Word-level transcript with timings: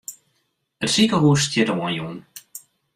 It 0.83 0.89
sikehûs 0.93 1.41
stiet 1.45 1.69
oanjûn. 1.73 2.17